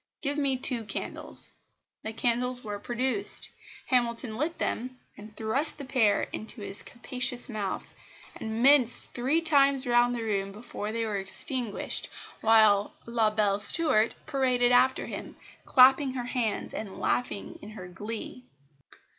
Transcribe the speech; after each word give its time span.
"Give 0.23 0.39
me 0.39 0.57
two 0.57 0.83
candles." 0.83 1.51
The 2.01 2.11
candles 2.11 2.63
were 2.63 2.79
produced. 2.79 3.51
Hamilton 3.85 4.35
lit 4.35 4.57
them, 4.57 4.97
and 5.15 5.37
thrust 5.37 5.77
the 5.77 5.85
pair 5.85 6.23
into 6.33 6.61
his 6.61 6.81
capacious 6.81 7.47
mouth, 7.47 7.93
and 8.35 8.63
minced 8.63 9.13
three 9.13 9.41
times 9.41 9.85
round 9.85 10.15
the 10.15 10.23
room 10.23 10.53
before 10.53 10.91
they 10.91 11.05
were 11.05 11.17
extinguished, 11.17 12.09
while 12.41 12.95
La 13.05 13.29
belle 13.29 13.59
Stuart 13.59 14.15
paraded 14.25 14.71
after 14.71 15.05
him, 15.05 15.35
clapping 15.65 16.13
her 16.15 16.25
hands 16.25 16.73
and 16.73 16.97
laughing 16.97 17.59
in 17.61 17.69
her 17.69 17.87
glee. 17.87 18.43